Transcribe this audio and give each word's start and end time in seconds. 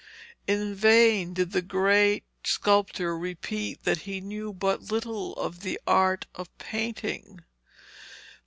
In 0.47 0.73
vain 0.73 1.35
did 1.35 1.51
the 1.51 1.61
great 1.61 2.23
sculptor 2.43 3.15
repeat 3.15 3.83
that 3.83 3.99
he 3.99 4.19
knew 4.19 4.51
but 4.51 4.91
little 4.91 5.33
of 5.35 5.59
the 5.59 5.79
art 5.85 6.25
of 6.33 6.49
painting. 6.57 7.43